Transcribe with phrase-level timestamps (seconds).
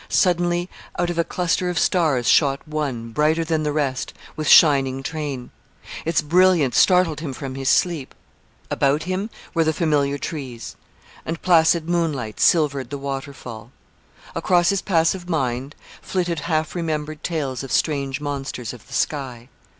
[0.09, 5.03] Suddenly, out of a cluster of stars shot one, brighter than the rest, with shining
[5.03, 5.51] train.
[6.05, 8.15] Its brilliance startled him from sleep.
[8.71, 10.75] About him were the familiar trees,
[11.23, 13.69] and placid moonlight silvered the waterfall.
[14.33, 19.49] Across his passive mind flitted half remembered tales of strange monsters of the sky.